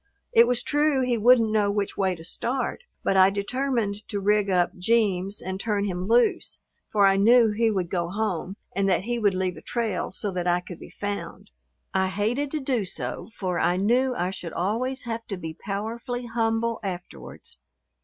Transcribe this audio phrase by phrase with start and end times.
[0.33, 4.49] It was true, he wouldn't know which way to start, but I determined to rig
[4.49, 6.59] up "Jeems" and turn him loose,
[6.91, 10.31] for I knew he would go home and that he would leave a trail so
[10.31, 11.51] that I could be found.
[11.93, 16.25] I hated to do so, for I knew I should always have to be powerfully
[16.25, 17.59] humble afterwards.